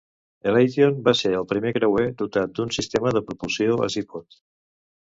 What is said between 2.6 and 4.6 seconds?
d'un sistema de propulsió Azipod.